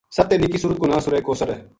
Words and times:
سب 0.17 0.29
تے 0.29 0.37
نکی 0.41 0.57
سورت 0.61 0.77
کو 0.79 0.85
ناں 0.89 0.99
سورۃ 1.05 1.21
کوثر 1.27 1.47
ہے۔ 1.53 1.61